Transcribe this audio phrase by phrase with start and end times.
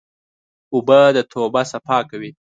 [0.73, 2.31] اوبه د توبه صفا کوي.